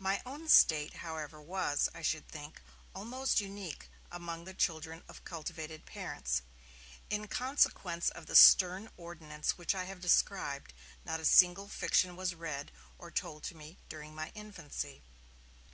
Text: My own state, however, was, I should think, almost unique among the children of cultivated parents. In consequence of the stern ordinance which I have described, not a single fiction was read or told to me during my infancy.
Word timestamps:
My 0.00 0.20
own 0.26 0.48
state, 0.48 0.94
however, 1.06 1.40
was, 1.40 1.88
I 1.94 2.02
should 2.02 2.26
think, 2.26 2.60
almost 2.96 3.40
unique 3.40 3.86
among 4.10 4.42
the 4.42 4.52
children 4.52 5.04
of 5.06 5.22
cultivated 5.22 5.86
parents. 5.86 6.42
In 7.10 7.28
consequence 7.28 8.08
of 8.08 8.26
the 8.26 8.34
stern 8.34 8.90
ordinance 8.96 9.56
which 9.56 9.76
I 9.76 9.84
have 9.84 10.00
described, 10.00 10.72
not 11.04 11.20
a 11.20 11.24
single 11.24 11.68
fiction 11.68 12.16
was 12.16 12.34
read 12.34 12.72
or 12.98 13.12
told 13.12 13.44
to 13.44 13.56
me 13.56 13.78
during 13.88 14.16
my 14.16 14.32
infancy. 14.34 15.00